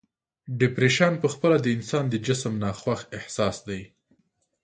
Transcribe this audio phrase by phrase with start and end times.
[0.59, 3.81] ډپریشن په خپله د انسان د جسم ناخوښ احساس دی.